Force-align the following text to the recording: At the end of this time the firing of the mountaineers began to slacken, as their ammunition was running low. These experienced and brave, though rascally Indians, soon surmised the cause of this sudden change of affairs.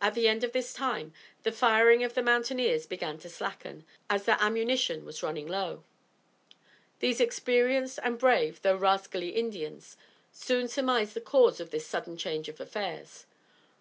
At 0.00 0.14
the 0.14 0.28
end 0.28 0.44
of 0.44 0.52
this 0.52 0.72
time 0.72 1.12
the 1.42 1.50
firing 1.50 2.04
of 2.04 2.14
the 2.14 2.22
mountaineers 2.22 2.86
began 2.86 3.18
to 3.18 3.28
slacken, 3.28 3.84
as 4.08 4.22
their 4.24 4.36
ammunition 4.38 5.04
was 5.04 5.20
running 5.20 5.48
low. 5.48 5.82
These 7.00 7.18
experienced 7.20 7.98
and 8.04 8.20
brave, 8.20 8.62
though 8.62 8.76
rascally 8.76 9.30
Indians, 9.30 9.96
soon 10.30 10.68
surmised 10.68 11.14
the 11.14 11.20
cause 11.20 11.58
of 11.58 11.70
this 11.72 11.84
sudden 11.88 12.16
change 12.16 12.48
of 12.48 12.60
affairs. 12.60 13.26